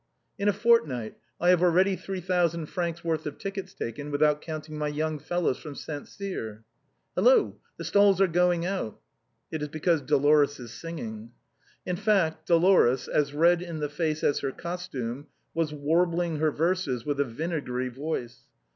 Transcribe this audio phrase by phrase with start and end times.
[0.39, 4.75] "In a fortnight, I have already three thousand francs' worth of tickets taken, without counting
[4.75, 6.63] my young fellows from Saint Cyr.""
[7.15, 8.99] Hello, the stalls are going out.""
[9.51, 11.33] It is because Dolores is singing."
[11.85, 17.05] In fact, Dolores, as red in the face as her costume, was warbling her verses
[17.05, 18.47] with a vinegary voice.